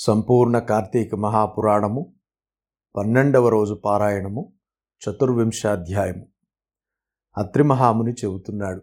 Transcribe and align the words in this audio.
సంపూర్ణ 0.00 0.58
కార్తీక 0.58 1.14
మహాపురాణము 1.14 2.14
పన్నెండవ 2.96 3.48
రోజు 3.48 3.74
పారాయణము 3.74 4.52
చతుర్వింశాధ్యాయము. 5.02 6.26
అత్రిమహాముని 7.38 8.12
చెబుతున్నాడు 8.12 8.82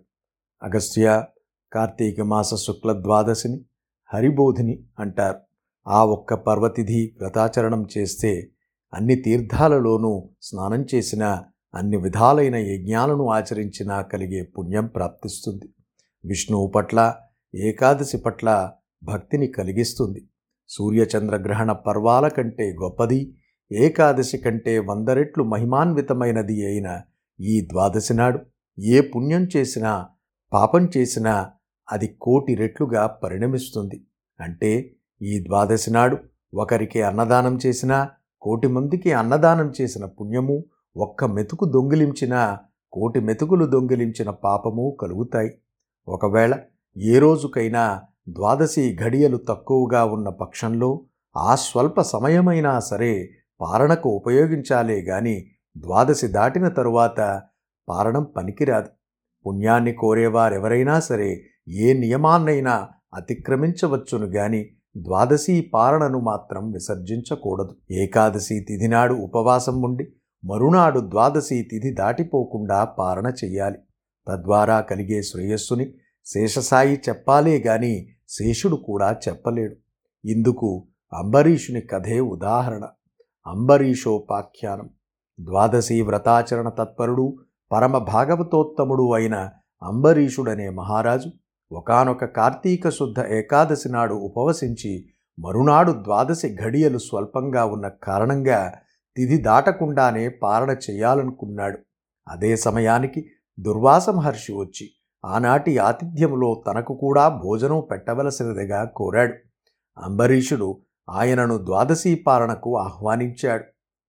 అగస్త్య 0.63 1.25
కార్తీక 1.73 2.21
మాస 2.21 2.55
శుక్ల 2.55 2.93
ద్వాదశిని 2.93 3.65
హరిబోధిని 4.13 4.83
అంటారు. 4.99 5.39
ఆ 5.87 6.05
ఒక్క 6.05 6.33
పర్వతిథి 6.33 7.15
వ్రతాచరణం 7.19 7.87
చేస్తే 7.97 8.51
అన్ని 8.93 9.15
తీర్థాలలోనూ 9.15 10.29
స్నానం 10.41 10.85
చేసిన 10.95 11.43
అన్ని 11.75 11.97
విధాలైన 11.97 12.55
యజ్ఞాలను 12.55 13.29
ఆచరించినా 13.29 14.01
కలిగే 14.01 14.43
పుణ్యం 14.43 14.87
ప్రాప్తిస్తుంది. 14.87 15.69
విష్ణువు 16.25 16.67
పట్ల 16.67 17.15
ఏకాదశి 17.55 18.17
పట్ల 18.17 18.71
భక్తిని 19.03 19.47
కలిగిస్తుంది. 19.47 20.29
సూర్యచంద్రగ్రహణ 20.69 21.71
పర్వాల 21.71 22.27
కంటే 22.27 22.75
గొప్పది 22.83 23.35
ఏకాదశి 23.71 24.37
కంటే 24.37 24.79
వంద 24.79 25.09
రెట్లు 25.09 25.43
మహిమాన్వితమైనది 25.43 26.65
అయిన 26.65 27.01
ఈ 27.39 27.67
ద్వాదశి 27.71 28.13
నాడు 28.13 28.39
ఏ 28.79 29.01
పుణ్యం 29.01 29.47
చేసినా 29.57 30.07
పాపం 30.53 30.89
చేసినా 30.97 31.51
అది 31.91 32.17
కోటి 32.21 32.55
రెట్లుగా 32.55 33.07
పరిణమిస్తుంది. 33.07 34.05
అంటే 34.39 34.95
ఈ 35.21 35.43
ద్వాదశి 35.43 35.91
నాడు 35.91 36.17
ఒకరికి 36.53 37.01
అన్నదానం 37.01 37.59
చేసినా 37.65 38.09
కోటి 38.41 38.67
మందికి 38.67 39.11
అన్నదానం 39.13 39.73
చేసిన 39.81 40.05
పుణ్యము 40.05 40.65
ఒక్క 40.97 41.25
మెతుకు 41.25 41.65
దొంగిలించినా 41.65 42.59
కోటి 42.91 43.19
మెతుకులు 43.19 43.65
దొంగిలించిన 43.65 44.29
పాపము 44.29 44.97
కలుగుతాయి. 45.01 45.51
ఒకవేళ 46.07 46.59
ఏ 46.97 47.19
రోజుకైనా 47.19 48.01
ద్వాదశి 48.29 48.97
ఘడియలు 49.01 49.37
తక్కువగా 49.37 50.05
ఉన్న 50.05 50.29
పక్షంలో 50.29 51.05
ఆ 51.37 51.55
స్వల్ప 51.55 52.01
సమయమైనా 52.01 52.79
సరే 52.79 53.29
పారణకు 53.61 54.09
ఉపయోగించాలే 54.09 55.01
గాని 55.01 55.45
ద్వాదశి 55.77 56.27
దాటిన 56.27 56.67
తరువాత 56.67 57.41
పారణం 57.89 58.23
పనికిరాదు. 58.37 58.89
పుణ్యాన్ని 59.47 59.93
కోరేవారెవరైనా 59.93 60.99
సరే 60.99 61.43
ఏ 61.67 61.93
నియమాన్నైనా 61.93 62.89
అతిక్రమించవచ్చును 63.13 64.25
గాని 64.25 64.69
ద్వాదశి 64.97 65.71
పారణను 65.73 66.19
మాత్రం 66.19 66.71
విసర్జించకూడదు. 66.71 67.75
ఏకాదశి 67.91 68.59
తిథి 68.59 68.87
నాడు 68.87 69.13
ఉపవాసం 69.13 69.81
ఉండి 69.81 70.11
మరునాడు 70.45 70.99
ద్వాదశి 70.99 71.67
తిథి 71.71 71.93
దాటిపోకుండా 71.93 72.83
పారణ 72.83 73.31
చెయ్యాలి. 73.43 73.77
తద్వారా 74.27 74.81
కలిగే 74.81 75.21
శ్రేయస్సుని 75.21 75.93
శేషసాయి 76.25 77.01
చెప్పాలే 77.09 77.57
గాని 77.57 78.07
శేషుడు 78.27 78.75
కూడా 78.75 79.15
చెప్పలేడు. 79.27 79.75
ఇందుకు 80.27 80.87
అంబరీషుని 81.13 81.81
కథే 81.81 82.19
ఉదాహరణ. 82.19 82.87
అంబరీషోపాఖ్యానం. 83.47 84.89
ద్వాదశి 85.39 86.01
వ్రతాచరణ 86.01 86.69
తత్పరుడు 86.69 87.37
పరమ 87.71 87.97
భాగవతోత్తముడు 87.97 89.13
అయిన 89.13 89.49
అంబరీషుడనే 89.83 90.69
మహారాజు 90.69 91.31
ఒకనొక 91.71 92.25
కార్తీక 92.25 92.89
శుద్ధ 92.89 93.19
ఏకాదశి 93.19 93.89
నాడు 93.89 94.13
ఉపవసించి 94.13 95.05
మరునాడు 95.39 95.91
ద్వాదశి 95.91 96.55
ఘడియలు 96.63 96.97
స్వల్పంగా 96.97 97.65
ఉన్న 97.65 97.87
కారణంగా 97.87 98.73
తిథి 99.15 99.37
దాటకుండానే 99.37 100.29
పారణ 100.29 100.75
చేయాలనుకున్నాడు. 100.91 101.79
అదే 102.27 102.55
సమయానికి 102.55 103.29
దుర్వాస 103.59 104.09
మహర్షి 104.09 104.53
వచ్చి 104.53 104.89
ఆనాటి 105.25 105.77
ఆతిథ్యములో 105.77 106.63
తనకు 106.67 106.95
కూడా 106.95 107.27
భోజనం 107.27 107.83
పెట్టవలసినదిగా 107.91 108.83
కోరాడు. 108.83 109.33
అంబరీషుడు 109.97 110.81
ఆయనను 111.09 111.57
ద్వాదశీ 111.57 112.15
పాలనకు 112.15 112.77
ఆహ్వానించాడు. 112.77 113.63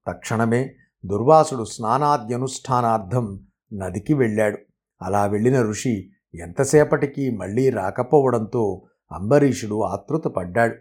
తక్షణమే 0.06 0.74
దుర్వాసుడు 1.06 1.64
స్నానాద్యనుష్ఠానార్థం 1.64 3.40
నదికి 3.72 4.14
వెళ్ళాడు. 4.14 4.58
అలా 5.02 5.26
వెళ్ళిన 5.26 5.62
ఋషి 5.62 6.10
ఎంతసేపటికి 6.34 7.30
మళ్ళీ 7.30 7.70
రాకపోవడంతో 7.70 8.82
అంబరీషుడు 9.12 9.82
ఆతృతపడ్డాడు 9.82 10.74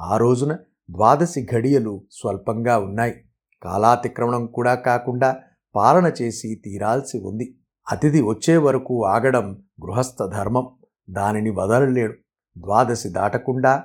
ఆ 0.00 0.16
రోజున 0.16 0.54
ద్వాదశి 0.90 1.46
ఘడియలు 1.52 2.02
స్వల్పంగా 2.10 2.78
ఉన్నాయి. 2.78 3.14
కాలాతిక్రమణం 3.62 4.46
కూడా 4.46 4.74
కాకుండా 4.74 5.36
పాలన 5.74 6.12
చేసి 6.22 6.62
తీరాల్సి 6.64 7.18
ఉంది. 7.18 7.56
అతిథి 7.88 8.22
వచ్చే 8.22 8.56
వరకు 8.56 9.04
ఆగడం 9.04 9.52
గృహస్థ 9.84 10.24
ధర్మం. 10.24 10.78
దానిని 11.10 11.50
వదలలేడు. 11.50 12.14
ద్వాదశి 12.58 13.08
దాటకుండా 13.08 13.84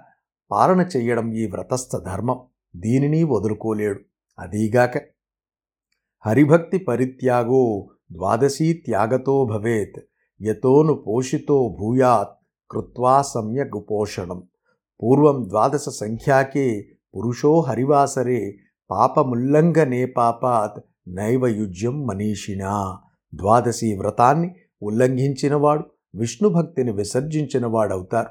పాలన 0.51 0.81
చెయ్యడం 0.81 1.33
ఈ 1.33 1.47
వ్రతస్థ 1.47 1.97
ధర్మం. 1.97 2.39
దీనిని 2.75 3.23
వదులుకోలేడు. 3.23 4.00
అదీగాక 4.39 4.97
హరిభక్తి 6.25 6.78
పరిత్యాగో 6.78 7.88
ద్వాదశీ 8.11 8.73
త్యాగతో 8.73 9.45
భవేత్. 9.45 10.00
యతోను 10.41 10.94
పోషితో 10.94 11.75
భూయాత్ 11.79 12.29
కృత్వా 12.72 13.22
సమ్యక్ 13.22 13.91
పోషణం. 13.91 14.44
పూర్వం 15.03 15.50
ద్వాదశ 15.50 15.89
సంఖ్యాకే 15.89 16.88
పురుషో 17.17 17.61
హరివాసరే 17.61 18.57
పాపముల్లంఘనే 18.91 20.05
పాపాత్ 20.05 20.84
నైవయుజ్యం 21.07 22.07
మనీషినా. 22.07 23.00
ద్వాదశి 23.35 23.96
వ్రతాన్ని 23.96 24.50
ఉల్లంఘించినవాడు 24.81 25.84
విష్ణుభక్తిని 26.19 26.91
విసర్జించినవాడవుతారు. 26.91 28.29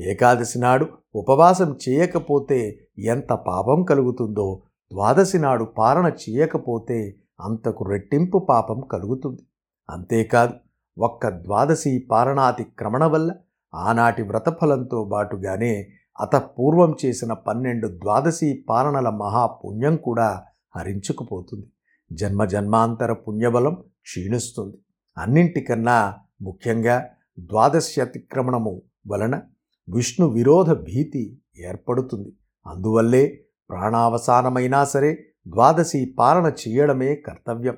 ఏకాదశి 0.00 0.58
నాడు 0.58 0.86
ఉపవాసం 1.14 1.76
చేయకపోతే 1.88 2.58
ఎంత 2.98 3.32
పాపం 3.32 3.84
కలుగుతుందో 3.84 4.62
ద్వాదశి 4.92 5.38
నాడు 5.38 5.64
పాలన 5.64 6.06
చేయకపోతే 6.24 6.98
అంతకు 7.40 7.84
రెట్టింపు 7.84 8.38
పాపం 8.38 8.80
కలుగుతుంది. 8.92 9.42
అంతేకాదు 9.88 10.54
ఒక్క 10.96 11.28
ద్వాదశి 11.28 12.06
పారణాతిక్రమణ 12.10 13.04
వల్ల 13.04 13.30
ఆనాటి 13.74 14.22
వ్రతఫలంతో 14.22 15.04
బాటుగానే 15.04 15.72
అతపూర్వం 16.20 16.96
చేసిన 17.04 17.32
పన్నెండు 17.46 17.88
ద్వాదశి 17.88 18.64
పాలనల 18.68 19.08
మహాపుణ్యం 19.22 19.96
కూడా 19.96 20.28
హరించుకుపోతుంది. 20.76 21.66
జన్మ 22.12 22.44
జన్మాంతర 22.44 23.12
పుణ్యబలం 23.12 23.74
క్షీణిస్తుంది. 24.02 24.76
అన్నింటికన్నా 25.18 26.16
ముఖ్యంగా 26.42 27.08
ద్వాదశి 27.40 28.00
అతిక్రమణము 28.00 28.82
వలన 29.06 29.42
విష్ణు 29.88 30.26
విరోధ 30.28 30.72
భీతి 30.72 31.38
ఏర్పడుతుంది. 31.68 32.32
అందువల్లే 32.66 33.44
ప్రాణావసానమైనా 33.70 34.84
సరే 34.84 35.10
ద్వాదశి 35.48 36.16
పాలన 36.18 36.52
చేయడమే 36.62 37.14
కర్తవ్యం. 37.14 37.76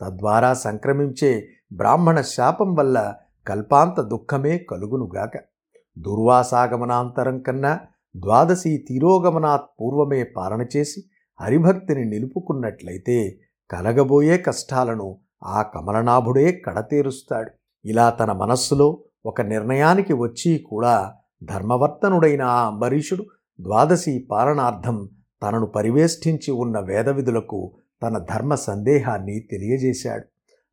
తద్వారా 0.00 0.54
సంక్రమించే 0.54 1.48
బ్రాహ్మణ 1.72 2.20
శాపం 2.20 2.74
వల్ల 2.74 3.14
కల్పాంత 3.46 4.00
దుఃఖమే 4.00 4.58
కలుగునుగాక. 4.58 5.36
దుర్వాసాగమనాంతరం 5.98 7.40
కన్నా 7.40 7.80
ద్వాదశి 8.16 8.84
తీరోగమనాత్ 8.88 9.66
పూర్వమే 9.80 10.24
పాలన 10.24 10.66
చేసి 10.76 11.00
హరిభక్తిని 11.40 12.04
నిలుపుకున్నట్లయితే 12.04 13.38
కలగబోయే 13.70 14.38
కష్టాలను 14.38 15.18
ఆ 15.44 15.62
కమలనాభుడే 15.62 16.52
కడతేరుస్తాడు. 16.52 17.50
ఇలా 17.84 18.10
తన 18.10 18.32
మనస్సులో 18.32 19.02
ఒక 19.26 19.40
నిర్ణయానికి 19.40 20.12
వచ్చి 20.12 20.58
కూడా 20.58 21.14
ధర్మవర్తనుడైన 21.44 22.42
ఆ 22.42 22.66
అంబరీషుడు 22.66 23.24
ద్వాదశి 23.60 24.28
పాలనార్థం 24.30 25.08
తనను 25.42 25.66
పరివేష్టించి 25.66 26.50
ఉన్న 26.50 26.80
వేదవిధులకు 26.80 27.76
తన 28.02 28.18
ధర్మ 28.18 28.54
సందేహాన్ని 28.54 29.40
తెలియజేశాడు. 29.40 30.24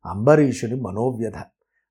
అంబరీషుని 0.08 0.80
మనోవ్యధ. 0.80 1.36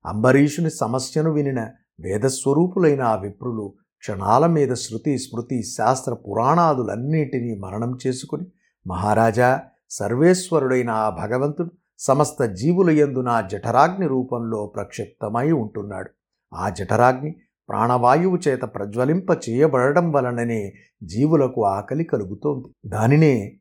అంబరీషుని 0.06 0.70
సమస్యను 0.70 1.32
వినిన 1.32 1.70
వేదస్వరూపులైన 2.00 3.02
ఆ 3.02 3.14
విప్రులు 3.14 3.74
క్షణాల 3.98 4.46
మీద 4.46 4.74
శృతి 4.74 5.18
స్మృతి 5.18 5.62
శాస్త్ర 5.62 6.14
పురాణాదులన్నిటినీ 6.14 7.54
మరణం 7.54 7.98
చేసుకుని 8.06 8.46
మహారాజా 8.86 9.60
సర్వేశ్వరుడైన 9.90 10.90
ఆ 10.90 11.10
భగవంతుడు 11.10 11.70
సమస్త 11.98 12.44
జీవుల 12.44 12.90
యందు 12.90 13.18
నా 13.18 13.40
జఠరాగ్ని 13.40 14.06
రూపంలో 14.06 14.66
ప్రక్షిప్తమై 14.66 15.52
ఉంటున్నాడు. 15.52 16.10
ఆ 16.54 16.68
జఠరాగ్ని 16.68 17.34
ప్రాణవాయువు 17.68 18.38
చేత 18.48 18.60
ప్రజ్వలింప 18.60 19.30
చేయబడడం 19.48 20.12
వలననే 20.12 20.72
జీవులకు 21.02 21.64
ఆకలి 21.64 22.04
కలుగుతోంది. 22.04 22.88
దానినే 22.88 23.56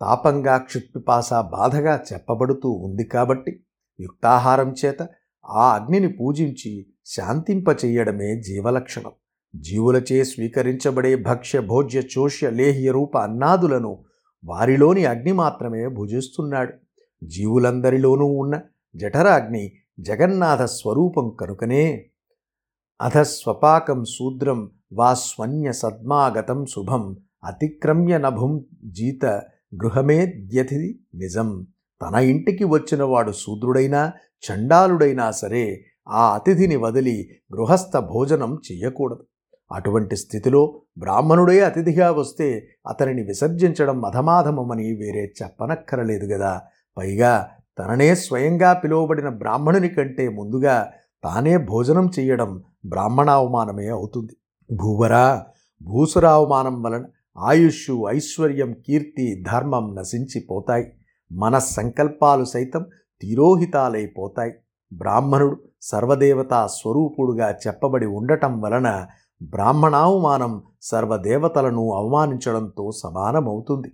తాపంగా 0.00 0.56
క్షుత్పిపాస 0.56 1.34
బాధగా 1.34 2.00
చెప్పబడుతూ 2.12 2.70
ఉంది 2.70 3.04
కాబట్టి 3.04 3.62
యుక్తాహారం 4.00 4.74
చేత 4.84 5.08
ఆ 5.46 5.74
అగ్నిని 5.74 6.12
పూజించి 6.12 6.86
శాంతింపచేయడమే 7.06 8.40
జీవలక్షణం. 8.40 9.12
జీవులచే 9.56 10.24
స్వీకరించబడే 10.24 11.16
భక్ష్య 11.16 11.60
భోజ్య 11.60 12.02
చోష్య 12.18 12.50
లేహ్య 12.50 12.90
రూప 12.90 13.18
అన్నాదులను 13.18 14.04
వారిలోని 14.44 15.04
అగ్ని 15.04 15.32
మాత్రమే 15.32 15.88
భుజిస్తున్నాడు. 15.88 16.72
జీవులందరిలోనూ 17.24 18.26
ఉన్న 18.26 18.60
జఠరాగ్ని 18.96 19.72
జగన్నాథ 20.00 20.62
స్వరూపం 20.62 21.36
కనుకనే 21.40 22.10
అధ 23.00 23.18
స్వపాకం 23.18 24.04
శూద్రం 24.04 24.70
వా 24.92 25.14
స్వన్య 25.14 25.72
సద్మాగతం 25.72 26.66
శుభం 26.66 27.16
అతిక్రమ్య 27.44 28.18
నభుం 28.18 28.64
జీత 28.84 29.26
గృహమేద్యతి 29.74 30.98
నిజం. 31.14 31.66
తన 32.02 32.14
ఇంటికి 32.14 32.64
వచ్చిన 32.64 33.02
వాడు 33.02 33.32
శూద్రుడైనా 33.32 34.12
చండాలుడైనా 34.44 35.30
సరే 35.30 35.84
ఆ 36.08 36.34
అతిథిని 36.34 36.76
వదిలి 36.76 37.28
గృహస్థ 37.54 37.96
భోజనం 37.96 38.60
చెయ్యకూడదు. 38.72 39.26
అటువంటి 39.72 40.16
స్థితిలో 40.16 40.80
బ్రాహ్మణుడే 40.98 41.60
అతిథిగా 41.60 42.10
వస్తే 42.10 42.68
అతనిని 42.86 43.22
విసర్జించడం 43.22 44.00
మధమాధమమని 44.00 44.92
వేరే 44.92 45.32
చెప్పనక్కరలేదు 45.42 46.34
కదా 46.34 46.60
పైగా 46.98 47.48
తననే 47.78 48.14
స్వయంగా 48.14 48.72
పిలువబడిన 48.72 49.28
బ్రాహ్మణుని 49.28 49.88
కంటే 49.88 50.28
ముందుగా 50.28 50.90
తానే 51.24 51.56
భోజనం 51.56 52.10
చేయడం 52.18 52.62
బ్రాహ్మణావమానమే 52.86 53.88
అవుతుంది. 53.88 54.36
భూవరా 54.74 55.46
భూసురావమానం 55.82 56.82
వలన 56.82 57.04
ఆయుష్ 57.38 57.90
ఐశ్వర్యం 58.08 58.72
కీర్తి 58.72 59.44
ధర్మం 59.52 59.94
నశించిపోతాయి. 59.94 60.92
మన 61.32 61.58
సంకల్పాలు 61.58 62.44
సైతం 62.44 62.86
తిరోహితాలైపోతాయి 63.20 64.52
బ్రాహ్మణుడు 64.92 65.60
సర్వదేవతా 65.82 66.66
స్వరూపుడుగా 66.66 67.50
చెప్పబడి 67.66 68.06
ఉండటం 68.06 68.60
వలన 68.60 69.06
బ్రాహ్మణావమానం 69.42 70.62
సర్వదేవతలను 70.82 71.92
అవమానించడంతో 71.92 72.90
సమానమవుతుంది. 72.92 73.92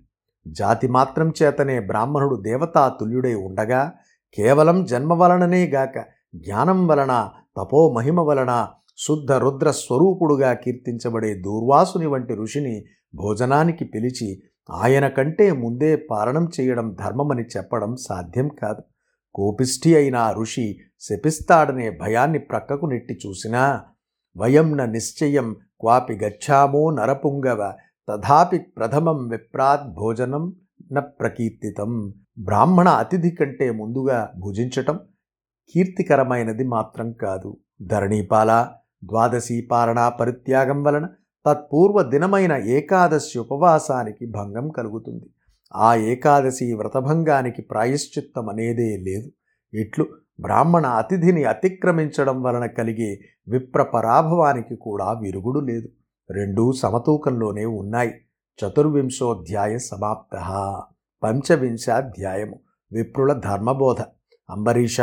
జాతి 0.49 0.89
మాత్రం 0.89 1.33
చేతనే 1.43 1.81
బ్రాహ్మణుడు 1.81 2.37
దేవతా 2.37 2.89
తుల్యుడై 2.89 3.35
ఉండగా 3.35 3.93
కేవలం 4.35 4.85
జన్మ 4.85 5.13
వలననే 5.13 5.67
గాక 5.67 6.05
జ్ఞానం 6.35 6.87
వలన 6.87 7.31
తపో 7.57 7.93
మహిమ 7.93 8.21
వలన 8.21 8.69
శుద్ధ 8.97 9.33
రుద్ర 9.33 9.71
స్వరూపుడుగా 9.71 10.53
కీర్తించబడే 10.53 11.35
దూర్వాసుని 11.35 12.07
వంటి 12.07 12.35
ఋషిని 12.35 12.85
భోజనానికి 13.15 13.85
పిలిచి 13.85 14.43
ఆయన 14.71 15.09
కంటే 15.09 15.53
ముందే 15.53 15.97
పాలనం 15.97 16.49
చేయడం 16.61 16.97
ధర్మమని 17.05 17.43
చెప్పడం 17.43 17.97
సాధ్యం 17.97 18.49
కాదు. 18.49 18.83
కోపిష్ఠి 19.35 19.97
అయిన 19.97 20.35
ఋషి 20.39 20.79
శపిస్తాడనే 21.01 21.91
భయాన్ని 21.91 22.39
ప్రక్కకు 22.39 22.87
నెట్టి 22.87 23.19
చూసినా 23.27 23.83
వయం 24.37 24.77
న 24.77 24.85
నిశ్చయం 24.85 25.57
క్వాపి 25.81 26.15
గచ్చామో 26.15 26.91
నరపుంగవ 26.91 27.73
తథాపి 28.09 28.59
ప్రథమం 28.59 29.29
విప్రాత్ 29.29 29.87
భోజనం 29.95 30.53
న 30.93 30.99
ప్రకీర్తితం. 30.99 32.13
బ్రాహ్మణ 32.39 32.89
అతిథి 32.89 33.31
కంటే 33.31 33.71
ముందుగా 33.71 34.33
భుజించటం 34.39 34.99
కీర్తికరమైనది 35.75 36.65
మాత్రం 36.65 37.13
కాదు. 37.13 37.57
ధరణీపాల 37.83 38.69
ద్వాదశీ 39.05 39.61
పాలనా 39.71 40.09
పరిత్యాగం 40.09 40.83
వలన 40.83 41.09
తత్పూర్వ 41.47 42.03
దినమైన 42.03 42.53
ఏకాదశి 42.53 43.39
ఉపవాసానికి 43.39 44.27
భంగం 44.31 44.69
కలుగుతుంది. 44.69 45.27
ఆ 45.75 45.95
ఏకాదశి 45.95 46.73
వ్రతభంగానికి 46.73 47.63
ప్రాయశ్చిత్తం 47.63 48.49
అనేదే 48.49 48.97
లేదు. 48.97 49.31
ఇట్లు 49.73 50.07
బ్రాహ్మణ 50.41 50.87
అతిథిని 50.87 51.45
అతిక్రమించడం 51.45 52.43
వలన 52.43 52.67
కలిగే 52.67 53.21
విప్ర 53.49 53.83
పరాభవానికి 53.83 54.77
కూడా 54.77 55.13
విరుగుడు 55.13 55.61
లేదు. 55.61 55.89
రెండూ 56.31 56.73
సమతూకంలోనే 56.73 57.65
ఉన్నాయి. 57.65 58.11
చతుర్వింశోధ్యాయ 58.59 59.79
సమాప్త. 59.79 60.37
పంచవింశాధ్యాయము. 61.23 62.61
విప్రుల 62.93 63.33
ధర్మబోధ. 63.33 64.01
అంబరీష 64.51 65.01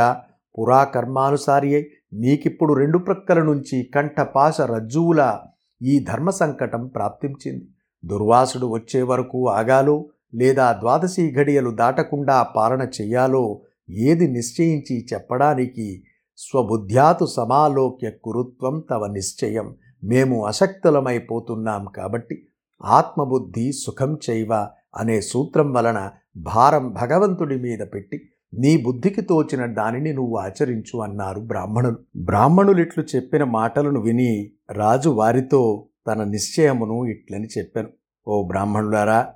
పురాకర్మానుసారి 0.60 1.76
అయి 1.76 1.88
నీకిప్పుడు 2.14 2.74
రెండు 2.74 2.98
ప్రక్కల 2.98 3.42
నుంచి 3.44 3.92
కంఠపాశ 3.96 4.62
రజ్జువుల 4.62 5.40
ఈ 5.82 6.00
ధర్మ 6.00 6.30
సంకటం 6.30 6.88
ప్రాప్తించింది. 6.88 7.68
దుర్వాసుడు 8.06 8.68
వచ్చే 8.68 9.02
వరకు 9.02 9.50
ఆగాలో 9.50 10.06
లేదా 10.36 10.74
ద్వాదశీ 10.74 11.36
ఘడియలు 11.36 11.70
దాటకుండా 11.70 12.44
పాలన 12.44 12.82
చెయ్యాలో 12.82 13.62
ఏది 13.90 14.28
నిశ్చయించి 14.28 15.08
చెప్పడానికి 15.14 16.04
స్వబుద్ధ్యాతు 16.38 17.26
సమాలోక్య 17.26 18.12
కురుత్వం 18.12 18.84
తవ 18.90 19.08
నిశ్చయం. 19.08 19.76
మేము 20.04 20.46
అశక్తులమైపోతున్నాం 20.46 21.88
కాబట్టి 21.96 22.48
ఆత్మబుద్ధి 22.86 23.72
సుఖం 23.72 24.18
చైవ 24.30 24.68
అనే 24.96 25.22
సూత్రం 25.22 25.74
వలన 25.74 26.12
భారం 26.38 26.94
భగవంతుడి 26.94 27.58
మీద 27.58 27.80
పెట్టి 27.80 28.30
నీ 28.54 28.78
బుద్ధికి 28.78 29.22
తోచిన 29.22 29.66
దానిని 29.66 30.14
నువ్వు 30.14 30.38
ఆచరించు 30.38 31.00
అన్నారు 31.00 31.40
బ్రాహ్మణులు. 31.40 31.98
బ్రాహ్మణులిట్లు 32.16 33.04
చెప్పిన 33.16 33.44
మాటలను 33.44 34.02
విని 34.02 34.52
రాజు 34.72 35.10
వారితో 35.10 35.88
తన 36.08 36.24
నిశ్చయమును 36.24 37.06
ఇట్లని 37.06 37.48
చెప్పాను. 37.58 37.90
ఓ 38.28 38.48
బ్రాహ్మణులారా 38.48 39.28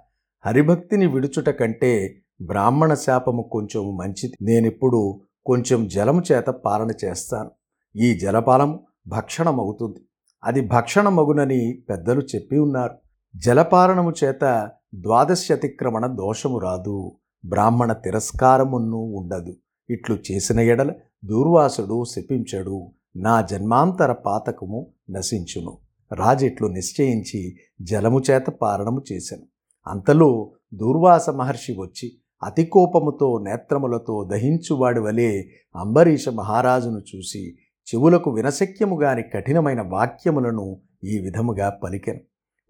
హరిభక్తిని 0.46 1.06
విడుచుట 1.06 1.50
కంటే 1.50 2.21
బ్రాహ్మణ 2.42 2.94
శాపము 2.94 3.50
కొంచెం 3.52 3.98
మంచిది. 3.98 4.34
నేనిప్పుడు 4.42 5.22
కొంచెం 5.46 5.88
జలము 5.88 6.22
చేత 6.32 6.46
పాలన 6.46 6.92
చేస్తాను. 7.06 7.52
ఈ 7.96 8.20
జలపాలము 8.20 8.80
భక్షణమవుతుంది 9.08 10.00
అది 10.44 10.68
భక్షణమగునని 10.68 11.84
పెద్దలు 11.90 12.22
చెప్పి 12.36 12.58
ఉన్నారు. 12.58 12.98
జలపాలనము 13.36 14.14
చేత 14.24 14.72
ద్వాదశ్యతిక్రమణ 14.96 16.06
దోషము 16.06 16.58
రాదు. 16.58 17.12
బ్రాహ్మణ 17.46 17.94
తిరస్కారమును 17.94 18.98
ఉండదు. 18.98 19.56
ఇట్లు 19.90 20.18
చేసిన 20.32 20.60
ఎడల 20.60 20.94
దూర్వాసుడు 21.26 22.04
శపించడు. 22.04 22.92
నా 23.16 23.42
జన్మాంతర 23.42 24.12
పాతకము 24.12 24.88
నశించును. 25.10 25.78
రాజిట్లు 26.14 26.68
నిశ్చయించి 26.68 27.56
జలము 27.82 28.22
చేత 28.32 28.46
పారణము 28.46 29.02
చేశాను 29.12 29.44
అంతలో 29.88 30.52
దూర్వాస 30.74 31.30
మహర్షి 31.30 31.74
వచ్చి 31.74 32.18
అతి 32.44 32.66
కోపముతో 32.66 33.38
నేత్రములతో 33.38 34.24
దహించువాడి 34.24 35.00
వలె 35.00 35.44
అంబరీష 35.76 36.30
మహారాజును 36.30 37.00
చూసి 37.00 37.56
చెవులకు 37.88 38.32
వినశక్యముగాని 38.32 39.24
కఠినమైన 39.24 39.82
వాక్యములను 39.82 40.80
ఈ 41.04 41.18
విధముగా 41.20 41.70
పలికెను. 41.70 42.20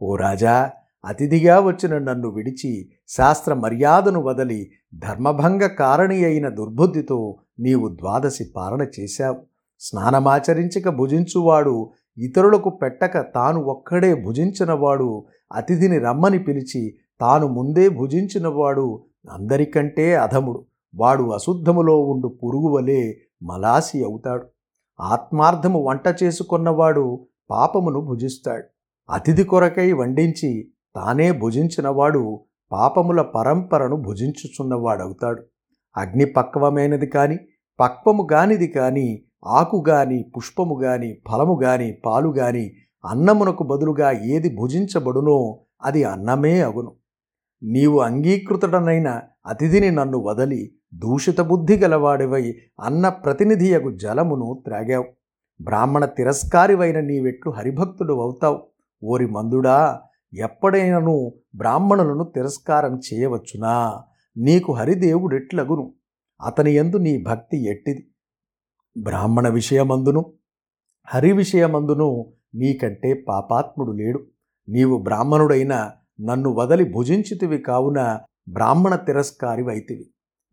ఓ 0.01 0.15
రాజా 0.15 0.71
అతిథిగా 1.06 1.59
వచ్చిన 1.59 1.97
నన్ను 1.97 2.29
విడిచి 2.29 2.89
శాస్త్ర 3.07 3.53
మర్యాదను 3.53 4.21
వదలి 4.21 4.71
ధర్మభంగ 4.97 5.68
కారణి 5.68 6.25
అయిన 6.25 6.50
దుర్బుద్ధితో 6.50 7.38
నీవు 7.59 7.88
ద్వాదశి 7.88 8.45
పాలన 8.56 8.88
చేశావు. 9.00 9.38
స్నానమాచరించక 9.79 10.89
భుజించువాడు 10.89 11.91
ఇతరులకు 12.18 12.69
పెట్టక 12.69 13.19
తాను 13.19 13.62
ఒక్కడే 13.62 14.15
భుజించినవాడు 14.15 15.25
అతిథిని 15.53 16.00
రమ్మని 16.00 16.39
పిలిచి 16.39 16.95
తాను 17.21 17.47
ముందే 17.47 17.89
భుజించినవాడు 17.89 19.04
అందరికంటే 19.30 20.16
అధముడు. 20.16 20.66
వాడు 20.95 21.23
అశుద్ధములో 21.23 22.06
ఉండు 22.06 22.28
పురుగు 22.28 22.68
వలె 22.68 23.13
మలాసి 23.44 24.04
అవుతాడు. 24.04 24.47
ఆత్మార్థము 25.01 25.83
వంట 25.83 26.16
చేసుకున్నవాడు 26.23 27.28
పాపమును 27.49 28.01
భుజిస్తాడు. 28.01 28.63
అతిథి 29.09 29.44
కొరకై 29.44 29.92
వండించి 29.92 30.71
తానే 30.95 31.31
భుజించినవాడు 31.31 32.40
పాపముల 32.71 33.21
పరంపరను 33.21 33.95
భుజించుచున్నవాడవుతాడు. 33.95 35.44
అగ్ని 35.97 36.25
పక్వమైనది 36.25 37.07
కాని 37.07 37.37
పక్వము 37.80 38.28
గానిది 38.31 38.68
కాని 38.68 39.23
ఆకు 39.45 39.83
గాని 39.90 40.23
పుష్పము 40.37 40.80
గాని 40.83 41.18
ఫలము 41.31 41.59
గాని 41.63 41.97
పాలు 42.06 42.30
గాని 42.30 42.71
అన్నమునకు 43.06 43.63
బదులుగా 43.63 44.11
ఏది 44.11 44.56
భుజించబడునో 44.56 45.59
అది 45.83 46.04
అన్నమే 46.04 46.61
అగును. 46.61 46.92
నీవు 47.63 47.99
అంగీకృతుడనైన 47.99 49.21
అతిథిని 49.45 49.91
నన్ను 49.91 50.18
వదలి 50.18 50.75
దూషిత 50.94 51.41
బుద్ధి 51.41 51.77
గలవాడివై 51.77 52.56
అన్న 52.80 53.09
ప్రతినిధియగు 53.09 53.97
జలమును 53.97 54.61
త్రాగావు. 54.65 55.06
బ్రాహ్మణ 55.61 56.06
తిరస్కారివైన 56.06 56.99
నీవెట్లు 56.99 57.51
హరిభక్తుడు 57.51 58.21
అవుతావు. 58.21 58.68
ఓరి 59.03 59.27
మందుడా 59.27 60.01
ఎప్పుడైనను 60.33 61.33
బ్రాహ్మణులను 61.56 62.23
తిరస్కారం 62.23 62.99
చేయవచ్చునా? 62.99 64.03
నీకు 64.37 64.73
హరిదేవుడెట్లగును? 64.73 65.94
అతని 66.41 66.71
యందు 66.71 66.97
నీ 66.97 67.23
భక్తి 67.23 67.65
ఎట్టిది? 67.65 68.07
బ్రాహ్మణ 68.97 69.47
విషయమందును 69.47 70.33
హరి 71.07 71.31
విషయమందును 71.31 72.33
నీకంటే 72.56 73.13
పాపాత్ముడు 73.13 73.91
లేడు. 73.91 74.25
నీవు 74.69 74.97
బ్రాహ్మణుడైన 74.97 75.91
నన్ను 76.19 76.53
వదలి 76.53 76.91
భుజించితివి 76.91 77.57
కావున 77.57 78.19
బ్రాహ్మణ 78.49 78.95
తిరస్కారివైతివి. 78.95 80.06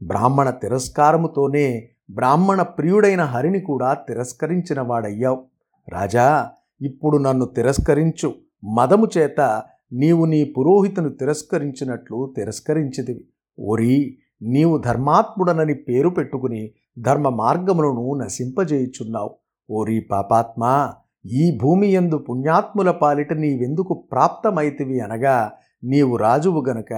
బ్రాహ్మణ 0.03 0.51
తిరస్కారముతోనే 0.51 1.89
బ్రాహ్మణ 2.11 2.63
ప్రియుడైన 2.63 3.23
హరిని 3.23 3.61
కూడా 3.61 3.95
తిరస్కరించిన 3.95 4.81
వాడయ్యావు 4.81 5.45
రాజా 5.89 6.51
ఇప్పుడు 6.81 7.19
నన్ను 7.19 7.45
తిరస్కరించు. 7.45 8.35
మదము 8.65 9.09
చేత 9.19 9.63
నీవు 9.93 10.25
నీ 10.25 10.45
పురోహితును 10.45 11.09
తిరస్కరించినట్లు 11.09 12.35
తిరస్కరించితివి. 12.37 13.25
ఓరి 13.61 14.19
నీవు 14.43 14.79
ధర్మాత్ముడనని 14.79 15.75
పేరు 15.75 16.09
పెట్టుకుని 16.09 16.71
ధర్మ 16.99 17.29
మార్గములను 17.29 18.15
నశింపజేయుచున్నావు. 18.15 19.35
ఓరి 19.71 20.01
పాపాత్మా 20.01 20.95
ఈ 21.27 21.59
భూమి 21.63 21.89
ఎందు 21.89 22.19
పుణ్యాత్ముల 22.19 22.91
పాలిట 22.91 23.33
నీవెందుకు 23.33 24.07
ప్రాప్తమైతివి 24.13 25.01
అనగా 25.01 25.53
నీవు 25.85 26.17
రాజువు 26.17 26.65
గనుక 26.65 26.93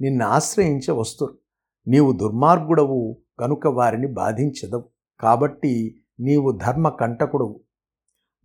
నిన్ను 0.00 0.26
ఆశ్రయించ 0.26 0.90
వస్తురు. 0.90 1.38
నీవు 1.88 2.12
దుర్మార్గుడవు 2.12 3.16
కనుక 3.40 3.66
వారిని 3.66 4.06
బాధించదవు. 4.06 4.84
కాబట్టి 5.20 6.00
నీవు 6.20 6.58
ధర్మ 6.66 6.88
కంటకుడవు. 6.88 7.60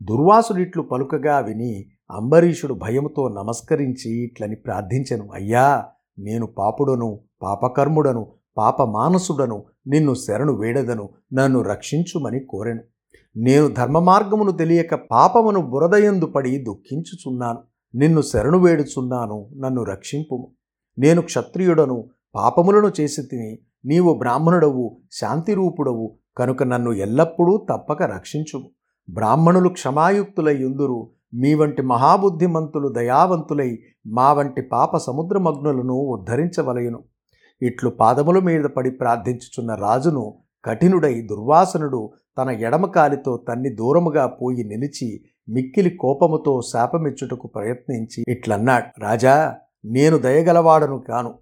దుర్వాసుడిట్లు 0.03 0.83
పలుకగా 0.83 1.39
విని 1.39 1.85
అంబరీషుడు 2.11 2.73
భయముతో 2.73 3.27
నమస్కరించి 3.27 4.25
ఇట్లని 4.25 4.55
ప్రార్థించను. 4.55 5.29
అయ్యా 5.33 5.85
నేను 6.19 6.45
పాపుడను 6.45 7.19
పాపకర్ముడను 7.41 8.27
పాప 8.57 8.81
మానసుడను 8.81 9.65
నిన్ను 9.87 10.13
శరణు 10.13 10.53
వేడదను 10.53 11.09
నన్ను 11.33 11.61
రక్షించుమని 11.61 12.39
కోరెను. 12.49 12.81
నేను 13.35 13.67
ధర్మ 13.67 13.99
మార్గమును 13.99 14.51
తెలియక 14.51 14.95
పాపమును 14.95 15.61
బురదయందు 15.61 16.25
పడి 16.25 16.57
దుఃఖించుచున్నాను. 16.57 17.59
నిన్ను 17.95 18.21
శరణు 18.21 18.57
వేడుచున్నాను 18.57 19.49
నన్ను 19.57 19.83
రక్షింపుము 19.83 20.51
నేను 20.99 21.21
క్షత్రియుడను 21.21 22.09
పాపములను 22.35 22.91
చేసి 22.99 23.21
తిని 23.21 23.59
నీవు 23.85 24.13
బ్రాహ్మణుడవు 24.13 24.97
శాంతిరూపుడవు 25.11 26.17
కనుక 26.37 26.63
నన్ను 26.63 26.91
ఎల్లప్పుడూ 26.93 27.65
తప్పక 27.69 28.03
రక్షించుము 28.03 28.69
బ్రాహ్మణులు 29.09 29.69
క్షమాయుక్తులై 29.69 30.63
ఉందురు 30.63 31.09
మీ 31.33 31.53
వంటి 31.53 31.81
మహాబుద్ధిమంతులు 31.81 32.87
దయావంతులై 32.87 33.79
మా 34.07 34.33
వంటి 34.33 34.61
పాప 34.61 34.97
సముద్రమగ్నులను 34.97 35.93
ఉద్ధరించవలయును. 35.93 37.03
ఇట్లు 37.61 37.89
పాదముల 37.89 38.39
మీద 38.39 38.63
పడి 38.63 38.91
ప్రార్థించుచున్న 38.91 39.75
రాజును 39.75 40.39
కఠినుడై 40.65 41.21
దుర్వాసనుడు 41.21 42.09
తన 42.37 42.49
ఎడమ 42.49 42.85
కాలితో 42.85 43.45
తన్ని 43.47 43.69
దూరముగా 43.69 44.27
పోయి 44.27 44.63
నిలిచి 44.63 45.23
మిక్కిలి 45.49 45.89
కోపముతో 45.89 46.61
శాపమిచ్చుటకు 46.61 47.47
ప్రయత్నించి 47.47 48.23
ఇట్లన్నాడు 48.27 49.01
రాజా 49.01 49.55
నేను 49.85 50.17
దయగలవాడను 50.17 51.03
కాను. 51.07 51.39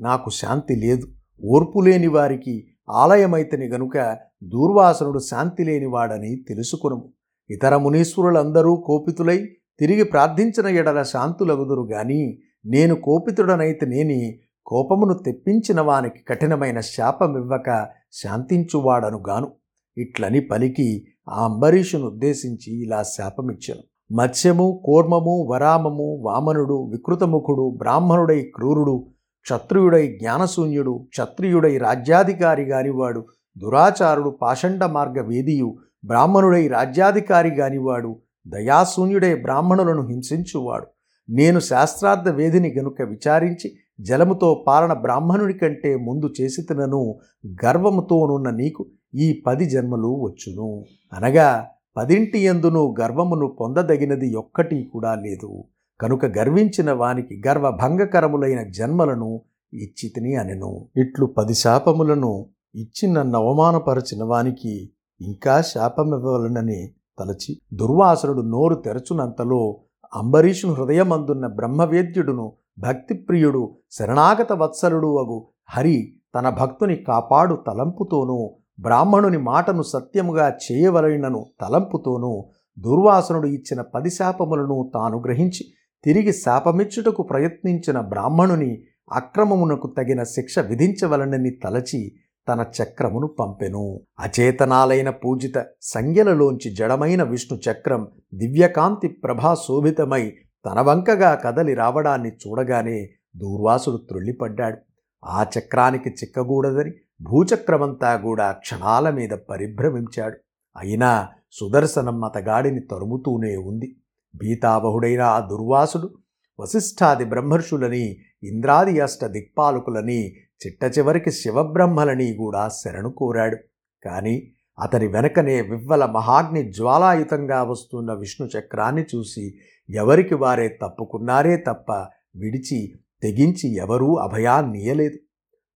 నాకు 0.00 0.30
శాంతి 0.30 0.76
లేదు. 0.76 1.06
ఓర్పు 1.44 1.80
లేని 1.80 2.06
వారికి 2.06 2.66
ఆలయమైతని 2.90 3.66
గనుక 3.66 4.16
దూర్వాసనుడు 4.42 5.18
శాంతి 5.18 5.64
లేనివాడని 5.64 6.44
తెలుసుకును 6.48 7.12
ఇతర 7.50 7.76
మునీశ్వరులందరూ 7.76 8.76
కోపితులై 8.76 9.38
తిరిగి 9.80 10.02
ప్రార్థించిన 10.02 10.66
ఎడల 10.66 11.02
శాంతులగుదురు 11.02 11.88
గాని 11.92 12.38
నేను 12.66 12.94
కోపితుడనైతేనేని 12.94 14.40
కోపమును 14.66 15.14
తెప్పించిన 15.14 15.80
వానికి 15.80 16.24
కఠినమైన 16.28 16.80
శాపమివ్వక 16.80 17.88
శాంతించువాడను 18.12 19.22
గాను. 19.28 19.52
ఇట్లని 19.98 20.40
పలికి 20.40 21.06
ఆ 21.28 21.44
అంబరీషును 21.44 22.06
ఉద్దేశించి 22.06 22.82
ఇలా 22.82 23.02
శాపమిచ్చాను. 23.02 23.82
మత్స్యము 24.14 24.82
కూర్మము 24.84 25.48
వరామము 25.50 26.22
వామనుడు 26.22 26.90
వికృతముఖుడు 26.90 27.74
బ్రాహ్మణుడై 27.78 28.42
క్రూరుడు 28.42 29.06
క్షత్రియుడై 29.42 30.06
జ్ఞానశూన్యుడు 30.06 31.06
క్షత్రియుడై 31.10 31.78
రాజ్యాధికారి 31.78 32.62
గానివాడు 32.62 33.24
దురాచారుడు 33.58 34.38
పాషండ 34.42 34.84
మార్గ 34.84 35.20
వేదియు 35.20 35.76
బ్రాహ్మణుడై 36.04 36.68
రాజ్యాధికారి 36.68 37.50
గానివాడు 37.50 38.16
దయాశూన్యుడై 38.46 39.34
బ్రాహ్మణులను 39.34 40.08
హింసించువాడు. 40.08 40.86
నేను 41.30 41.60
శాస్త్రార్థ 41.60 42.28
వేధిని 42.28 42.74
గనుక 42.78 43.02
విచారించి 43.02 43.72
జలముతో 44.00 44.64
పాలన 44.68 44.92
బ్రాహ్మణుడి 44.92 45.54
కంటే 45.54 45.96
ముందు 45.96 46.30
చేసి 46.40 46.62
తినను 46.62 47.18
గర్వముతోనున్న 47.64 48.50
నీకు 48.50 48.86
ఈ 49.14 49.42
పది 49.46 49.70
జన్మలు 49.70 50.08
వచ్చును. 50.20 50.84
అనగా 51.12 51.66
పదింటి 51.96 52.38
ఎందును 52.38 52.94
గర్వమును 53.00 53.56
పొందదగినది 53.60 54.34
ఒక్కటి 54.34 54.90
కూడా 54.92 55.14
లేదు. 55.14 55.64
కనుక 56.00 56.26
గర్వించిన 56.26 56.92
వానికి 56.92 57.42
గర్వభంగకరములైన 57.48 58.70
జన్మలను 58.70 59.40
ఇచ్చితిని 59.72 60.36
అనెను. 60.36 60.88
ఇట్లు 60.96 61.26
పది 61.26 61.54
శాపములను 61.54 62.46
ఇచ్చి 62.74 63.12
నన్ను 63.12 63.38
అవమానపరచిన 63.38 64.24
వానికి 64.24 64.92
ఇంకా 65.20 65.60
శాపమివ్వవలనని 65.60 66.88
తలచి 67.18 67.60
దుర్వాసుడు 67.74 68.42
నోరు 68.42 68.74
తెరచునంతలో 68.74 69.80
అంబరీషుని 70.14 70.74
హృదయమందున్న 70.74 71.46
బ్రహ్మవేద్యుడును 71.46 72.52
భక్తిప్రియుడు 72.78 73.76
శరణాగత 73.90 74.52
వత్సలుడు 74.52 75.20
అగు 75.20 75.46
హరి 75.68 76.18
తన 76.34 76.48
భక్తుని 76.48 76.96
కాపాడు 76.96 77.54
తలంపుతోనూ 77.66 78.50
బ్రాహ్మణుని 78.82 79.38
మాటను 79.38 79.82
సత్యముగా 79.82 80.46
చేయవలనను 80.64 81.46
తలంపుతోనూ 81.60 82.32
దుర్వాసనుడు 82.78 83.48
ఇచ్చిన 83.48 83.80
పది 83.80 84.10
శాపములను 84.10 84.90
తాను 84.94 85.18
గ్రహించి 85.18 85.64
తిరిగి 86.04 86.32
శాపమిచ్చుటకు 86.32 87.22
ప్రయత్నించిన 87.22 88.00
బ్రాహ్మణుని 88.00 88.82
అక్రమమునకు 89.12 89.94
తగిన 89.98 90.22
శిక్ష 90.22 90.58
విధించవలనని 90.58 91.50
తలచి 91.50 92.12
తన 92.48 92.64
చక్రమును 92.82 93.26
పంపెను. 93.26 94.00
అచేతనాలైన 94.20 95.10
పూజిత 95.10 95.66
సంజ్ఞలలోంచి 95.82 96.74
జడమైన 96.74 97.22
విష్ణు 97.22 97.58
చక్రం 97.58 98.08
దివ్యకాంతి 98.34 99.08
ప్రభా 99.08 99.54
శోభితమై 99.54 100.32
తన 100.64 100.80
వంకగా 100.80 101.34
కదలి 101.34 101.74
రావడాన్ని 101.74 102.32
చూడగానే 102.32 102.98
దూర్వాసుడు 103.36 103.96
త్రుళ్ళిపడ్డాడు. 103.96 104.76
ఆ 105.24 105.46
చక్రానికి 105.58 106.10
చిక్కకూడదని 106.10 106.92
భూచక్రమంతా 107.22 108.16
కూడా 108.16 108.52
క్షణాల 108.52 109.10
మీద 109.10 109.30
పరిభ్రమించాడు. 109.30 110.36
అయినా 110.76 111.28
సుదర్శనం 111.52 112.24
అతగాడిని 112.24 112.80
తరుముతూనే 112.80 113.56
ఉంది. 113.56 113.96
భీతావహుడైన 114.34 115.22
ఆ 115.22 115.40
దుర్వాసుడు 115.40 116.14
వశిష్ఠాది 116.60 117.24
బ్రహ్మర్షులని 117.24 118.16
ఇంద్రాది 118.42 119.00
అష్ట 119.00 119.24
దిక్పాలకులని 119.24 120.20
చిట్ట 120.62 120.98
చివరికి 120.98 121.30
శివబ్రహ్మలని 121.30 122.34
కూడా 122.34 122.68
శరణు 122.68 123.10
కోరాడు. 123.10 123.56
కానీ 124.04 124.52
అతని 124.80 125.06
వెనకనే 125.06 125.60
వివ్వల 125.62 126.06
మహాగ్ని 126.06 126.72
జ్వాలాయుతంగా 126.72 127.62
వస్తున్న 127.62 128.12
విష్ణు 128.12 128.46
చక్రాన్ని 128.46 129.04
చూసి 129.14 129.54
ఎవరికి 129.90 130.34
వారే 130.34 130.78
తప్పుకున్నారే 130.82 131.56
తప్ప 131.56 131.92
విడిచి 132.36 132.92
తెగించి 133.22 133.76
ఎవరూ 133.76 134.14
అభయాన్నియలేదు 134.14 135.18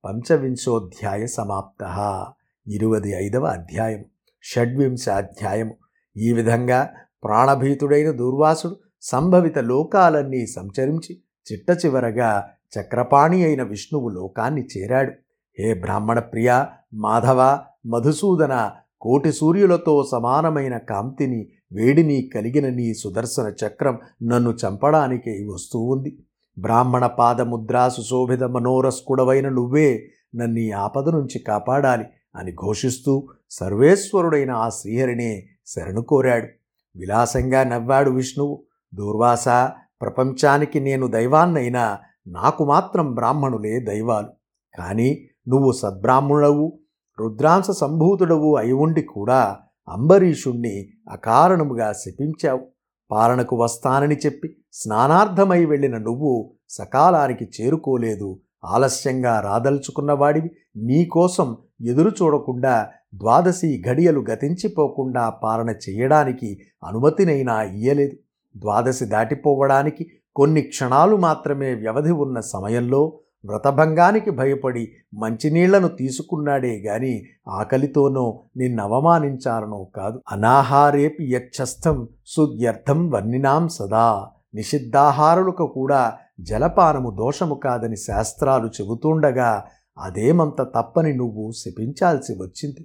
పంచవింశోధ్యాయ 0.04 1.26
సమాప్త. 1.26 1.84
ఇరువది 2.66 3.10
ఐదవ 3.10 3.44
అధ్యాయం. 3.44 4.04
షడ్వింశ 4.42 5.08
అధ్యాయము 5.08 5.74
ఈ 6.16 6.32
విధంగా 6.32 6.90
ప్రాణభీతుడైన 7.24 8.10
దూర్వాసుడు 8.10 8.76
సంభవిత 9.02 9.58
లోకాలన్నీ 9.58 10.46
సంచరించి 10.46 11.22
చిట్ట 11.52 11.86
చివరగా 11.86 12.48
చక్రపాణి 12.80 13.44
అయిన 13.44 13.62
విష్ణువు 13.62 14.08
లోకాన్ని 14.08 14.64
చేరాడు. 14.76 15.12
హే 15.58 15.74
బ్రాహ్మణ 15.74 16.18
ప్రియ 16.18 16.64
మాధవ 16.94 17.58
మధుసూదన 17.86 18.70
కోటి 19.00 19.32
సూర్యులతో 19.32 20.08
సమానమైన 20.12 20.78
కాంతిని 20.78 21.48
వేడిని 21.72 22.30
కలిగిన 22.34 22.68
నీ 22.68 22.94
సుదర్శన 22.94 23.54
చక్రం 23.66 23.98
నన్ను 24.22 24.50
చంపడానికి 24.50 25.46
వస్తూ 25.54 25.78
ఉంది. 25.80 26.25
బ్రాహ్మణ 26.58 27.06
పాదముద్రా 27.06 27.88
సుశోభిత 27.88 28.42
మనోరస్కుడవైన 28.42 29.48
నువ్వే 29.48 30.08
నన్ను 30.34 30.58
ఈ 30.58 30.70
ఆపద 30.70 31.08
నుంచి 31.08 31.38
కాపాడాలి 31.38 32.04
అని 32.36 32.52
ఘోషిస్తూ 32.52 33.28
సర్వేశ్వరుడైన 33.50 34.50
ఆ 34.50 34.68
శ్రీహరినే 34.68 35.46
శరణు 35.66 36.00
కోరాడు. 36.00 36.46
విలాసంగా 36.96 37.64
నవ్వాడు 37.64 38.10
విష్ణువు. 38.10 38.64
దూర్వాస 38.94 39.48
ప్రపంచానికి 40.02 40.80
నేను 40.80 41.06
దైవాన్నైనా 41.06 41.98
నాకు 42.26 42.64
మాత్రం 42.64 43.14
బ్రాహ్మణులే 43.14 43.80
దైవాలు. 43.80 44.28
కానీ 44.78 45.28
నువ్వు 45.48 45.72
సద్బ్రాహ్మణుడవు 45.72 46.78
రుద్రాంశ 47.20 47.70
సంభూతుడవు 47.70 48.56
అయి 48.56 48.72
ఉండి 48.72 49.02
కూడా 49.02 49.58
అంబరీషుణ్ణి 49.88 50.88
అకారణముగా 51.10 51.92
శపించావు. 51.92 52.66
పాలనకు 53.10 53.62
వస్తానని 53.62 54.16
చెప్పి 54.16 54.56
స్నానార్థమై 54.76 55.64
వెళ్ళిన 55.64 55.99
నువ్వు 55.99 56.50
సకాలానికి 56.68 57.45
చేరుకోలేదు. 57.45 58.38
ఆలస్యంగా 58.64 59.40
రాదలుచుకున్నవాడివి 59.40 60.50
నీకోసం 60.76 61.56
ఎదురు 61.80 62.11
చూడకుండా 62.23 62.88
ద్వాదశి 63.14 63.83
గడియలు 63.88 64.21
గతించిపోకుండా 64.30 65.30
పాలన 65.30 65.71
చేయడానికి 65.71 66.59
అనుమతినైనా 66.85 67.62
ఇయ్యలేదు. 67.62 68.16
ద్వాదశి 68.56 69.04
దాటిపోవడానికి 69.04 70.06
కొన్ని 70.37 70.62
క్షణాలు 70.62 71.16
మాత్రమే 71.16 71.75
వ్యవధి 71.75 72.11
ఉన్న 72.11 72.40
సమయంలో 72.40 73.18
వ్రతభంగానికి 73.45 74.30
భయపడి 74.30 74.92
మంచినీళ్ళను 75.14 75.88
తీసుకున్నాడే 75.88 76.83
గాని 76.87 77.25
ఆకలితోనో 77.49 78.42
నిన్నవమానించాలనో 78.56 79.88
కాదు. 79.97 80.21
అనాహారేపి 80.30 81.25
యక్షస్థం 81.33 82.09
సుద్యర్థం 82.26 83.11
వర్ణినాం 83.11 83.68
సదా. 83.68 84.26
నిషిద్ధాహారులకు 84.56 85.66
కూడా 85.66 86.12
జలపానము 86.40 87.10
దోషము 87.10 87.54
కాదని 87.54 87.96
శాస్త్రాలు 87.96 88.66
చెబుతుండగా 88.66 89.64
అదేమంత 89.98 90.62
తప్పని 90.62 91.12
నువ్వు 91.12 91.50
శపించాల్సి 91.52 92.32
వచ్చింది. 92.32 92.82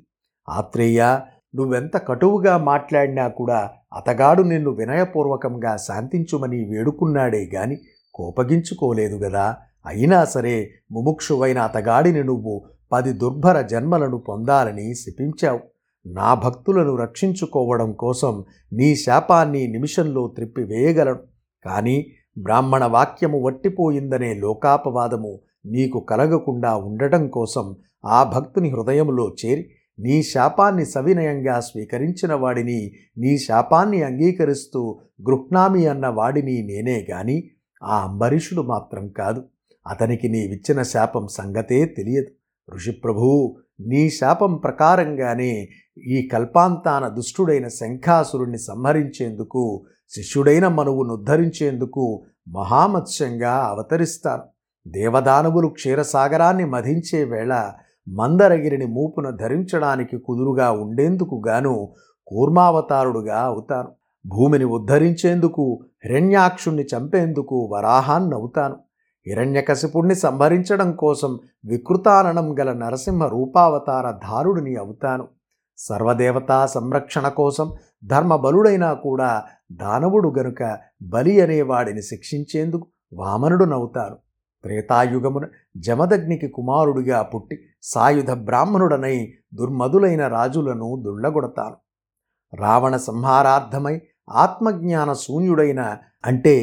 ఆత్రేయ 0.50 1.20
నువ్వెంత 1.56 1.98
కటువుగా 2.08 2.58
మాట్లాడినా 2.58 3.28
కూడా 3.28 3.60
అతగాడు 3.94 4.44
నిన్ను 4.44 4.72
వినయపూర్వకంగా 4.72 5.78
శాంతించుమని 5.78 6.60
వేడుకున్నాడే 6.70 7.50
గాని 7.56 7.78
కోపగించుకోలేదు 8.14 9.16
గదా. 9.16 9.56
అయినా 9.86 10.26
సరే 10.26 10.56
ముముక్షువైన 10.92 11.60
అతగాడిని 11.60 12.24
నువ్వు 12.24 12.62
పది 12.92 13.12
దుర్భర 13.14 13.62
జన్మలను 13.62 14.18
పొందాలని 14.18 14.96
శపించావు. 14.96 15.60
నా 16.06 16.34
భక్తులను 16.34 16.96
రక్షించుకోవడం 16.96 17.94
కోసం 17.94 18.44
నీ 18.74 18.96
శాపాన్ని 18.96 19.68
నిమిషంలో 19.68 20.28
త్రిప్పివేయగలను. 20.36 21.31
కానీ 21.66 22.12
బ్రాహ్మణ 22.38 22.86
వాక్యము 22.86 23.44
వట్టిపోయిందనే 23.44 24.34
లోకాపవాదము 24.34 25.40
నీకు 25.66 26.00
కలగకుండా 26.00 26.76
ఉండటం 26.76 27.28
కోసం 27.28 27.76
ఆ 28.06 28.24
భక్తుని 28.24 28.70
హృదయంలో 28.70 29.36
చేరి 29.46 29.70
నీ 30.00 30.24
శాపాన్ని 30.24 30.86
సవినయంగా 30.86 31.60
స్వీకరించిన 31.60 32.34
వాడిని 32.34 32.92
నీ 33.18 33.38
శాపాన్ని 33.38 34.04
అంగీకరిస్తూ 34.04 35.00
గృహ్ణామి 35.22 35.88
అన్న 35.88 36.08
వాడిని 36.08 36.64
నేనే 36.64 37.08
గాని 37.12 37.50
ఆ 37.84 38.08
అంబరీషుడు 38.08 38.62
మాత్రం 38.62 39.08
కాదు. 39.08 39.44
అతనికి 39.88 40.30
నీవిచ్చిన 40.30 40.82
శాపం 40.82 41.28
సంగతే 41.28 41.86
తెలియదు. 41.86 42.28
ఋషిప్రభూ 42.76 43.56
నీ 43.80 44.10
శాపం 44.10 44.56
ప్రకారంగానే 44.56 45.68
ఈ 45.98 46.30
కల్పాంతాన 46.34 47.08
దుష్టుడైన 47.08 47.68
శంఖాసురుణ్ణి 47.68 48.58
సంహరించేందుకు 48.58 49.86
శిష్యుడైన 50.14 50.68
మనువును 50.68 51.14
ఉద్ధరించేందుకు 51.14 52.24
మహామత్స్యంగా 52.48 53.54
అవతరిస్తారు 53.70 54.44
దేవదానవులు 54.88 55.68
క్షీరసాగరాన్ని 55.68 56.66
మధించే 56.66 57.24
వేళ 57.24 57.72
మందరగిరిని 58.08 58.86
మూపున 58.86 59.30
ధరించడానికి 59.30 60.18
కుదురుగా 60.18 60.72
ఉండేందుకు 60.72 61.42
గాను 61.48 61.74
కూర్మావతారుడుగా 62.28 63.40
అవుతాను. 63.42 63.90
భూమిని 64.26 64.66
ఉద్ధరించేందుకు 64.66 65.64
హిరణ్యాక్షుణ్ణి 66.06 66.84
చంపేందుకు 66.84 67.70
వరాహాన్ని 67.74 68.36
అవుతాను 68.36 68.76
హిరణ్యకశిపుణ్ణి 69.28 70.16
సంహరించడం 70.16 70.92
కోసం 70.96 71.40
వికృతాననం 71.66 72.60
గల 72.60 72.74
నరసింహ 72.74 73.28
రూపావతార 73.28 74.12
ధారుడిని 74.12 74.76
అవుతాను. 74.76 75.28
సర్వదేవతా 75.82 76.58
సంరక్షణ 76.74 77.28
కోసం 77.38 77.68
ధర్మబలుడైనా 78.06 78.90
కూడా 79.06 79.30
దానవుడు 79.82 80.30
గనుక 80.38 80.62
బలి 81.12 81.36
అనేవాడిని 81.42 82.04
శిక్షించేందుకు 82.04 82.86
వామనుడునవుతాను 83.14 84.18
త్రేతాయుగమున 84.64 85.46
జమదగ్నికి 85.86 86.48
కుమారుడిగా 86.50 87.20
పుట్టి 87.24 87.56
సాయుధ 87.84 88.32
బ్రాహ్మణుడనై 88.44 89.18
దుర్మదులైన 89.54 90.24
రాజులను 90.30 90.90
దుళ్ళగొడతాను 91.06 91.78
రావణ 92.54 92.96
సంహారార్థమై 93.06 93.96
ఆత్మజ్ఞాన 94.38 95.12
శూన్యుడైన 95.24 95.82
అంటే 96.26 96.56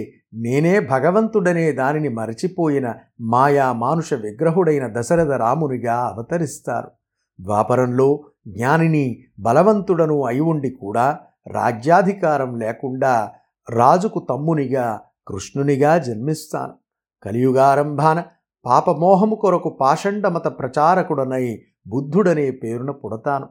నేనే 0.42 0.74
భగవంతుడనే 0.90 1.66
దానిని 1.72 2.10
మరచిపోయిన 2.10 2.86
మాయా 3.26 3.66
మానుష 3.74 4.14
విగ్రహుడైన 4.24 4.86
దశరథ 4.92 5.32
రామునిగా 5.42 5.96
అవతరిస్తారు 6.08 6.90
ద్వాపరంలో 7.38 8.08
జ్ఞానిని 8.48 9.24
బలవంతుడను 9.38 10.26
అయి 10.26 10.40
ఉండి 10.40 10.70
కూడా 10.70 11.18
రాజ్యాధికారం 11.46 12.58
లేకుండా 12.58 13.30
రాజుకు 13.70 14.26
తమ్మునిగా 14.30 15.00
కృష్ణునిగా 15.28 15.98
జన్మిస్తాను. 15.98 16.74
కలియుగారంభాన 17.22 18.22
పాపమోహము 18.66 19.34
కొరకు 19.34 19.68
పాషండమత 19.80 20.46
ప్రచారకుడనై 20.46 21.58
బుద్ధుడనే 21.86 22.50
పేరున 22.50 22.90
పుడతాను. 22.90 23.48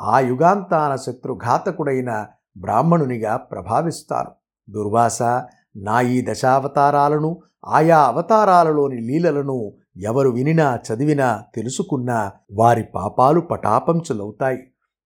ఆ 0.00 0.20
యుగాంతాన 0.20 0.96
శత్రుఘాతకుడైన 0.96 2.26
బ్రాహ్మణునిగా 2.56 3.36
ప్రభావిస్తాను. 3.36 4.30
దుర్వాస 4.70 5.22
నా 5.76 6.00
ఈ 6.00 6.26
దశావతారాలను 6.30 7.42
ఆయా 7.66 7.98
అవతారాలలోని 7.98 9.00
లీలలను 9.00 9.72
ఎవరు 9.96 10.30
వినినా 10.30 10.78
చదివినా 10.88 11.42
తెలుసుకున్నా 11.54 12.32
వారి 12.52 12.84
పాపాలు 12.94 13.40
పటాపంచులవుతాయి. 13.40 14.58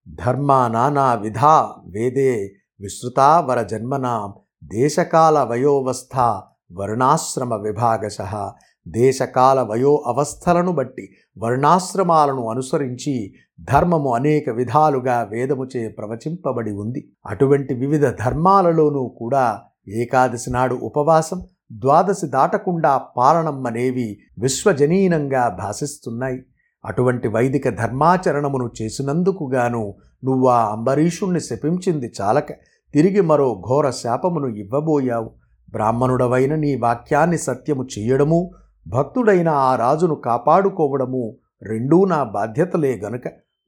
ధర్మా 0.08 0.68
నానా 0.68 1.14
విధా 1.14 1.72
వేదే 1.86 2.52
విస్తృతా 2.80 3.40
వర 3.40 3.62
జన్మనాం 3.62 4.34
దేశకాల 4.64 5.42
వయోవస్థ 5.42 6.42
వర్ణాశ్రమ 6.72 7.54
విభాగశ. 7.54 8.16
దేశకాల 8.88 9.62
వయో 9.62 10.02
అవస్థలను 10.06 10.72
బట్టి 10.72 11.16
వర్ణాశ్రమాలను 11.38 12.48
అనుసరించి 12.48 13.32
ధర్మము 13.60 14.14
అనేక 14.14 14.50
విధాలుగా 14.50 15.22
వేదముచే 15.22 15.88
ప్రవచింపబడి 15.88 16.72
ఉంది. 16.72 17.12
అటువంటి 17.26 17.74
వివిధ 17.74 18.06
ధర్మాలలోనూ 18.06 19.08
కూడా 19.08 19.60
ఏకాదశి 19.88 20.50
నాడు 20.50 20.74
ఉపవాసం 20.74 21.42
ద్వాదశి 21.72 22.26
దాటకుండా 22.26 22.98
పాలనమ్మనేవి 23.16 24.18
విశ్వజనీనంగా 24.38 25.56
భాషిస్తున్నాయి 25.58 26.44
అటువంటి 26.84 27.28
వైదిక 27.28 27.68
ధర్మాచరణమును 27.68 28.70
చేసినందుకు 28.82 29.50
గాను 29.54 29.94
నువ్వు 30.24 30.48
ఆ 30.48 30.72
అంబరీషుణ్ణి 30.72 31.40
శపించింది 31.40 32.12
చాలక 32.20 32.52
తిరిగి 32.94 33.20
మరో 33.20 33.62
ఘోర 33.68 33.90
శాపమును 33.90 34.46
ఇవ్వబోయావు. 34.46 35.30
బ్రాహ్మణుడవైన 35.70 36.54
నీ 36.54 36.76
వాక్యాన్ని 36.76 37.38
సత్యము 37.38 37.86
చేయడము 37.98 38.50
భక్తుడైన 38.86 39.48
ఆ 39.48 39.76
రాజును 39.76 40.14
కాపాడుకోవడము 40.14 41.36
రెండూ 41.62 42.04
నా 42.04 42.22
బాధ్యతలే 42.22 42.96
గనుక 42.96 43.22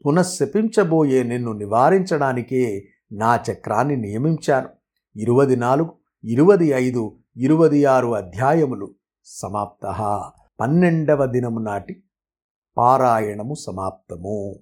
పునఃశపించబోయే 0.07 1.23
నిన్ను 1.23 1.53
నివారించడానికే 1.53 2.85
నా 3.13 3.39
చక్రాన్ని 3.51 3.97
నియమించాను. 3.97 4.69
ఇరువది 5.17 5.57
నాలుగు 5.57 5.93
ఇరువది 6.25 6.67
ఐదు 6.67 7.17
ఇరువది 7.39 7.85
ఆరు 7.85 8.15
అధ్యాయములు 8.15 8.95
సమాప్త. 9.25 9.87
పన్నెండవ 10.61 11.27
దినము 11.27 11.59
నాటి 11.59 12.03
పారాయణము 12.77 13.55
సమాప్తము. 13.55 14.57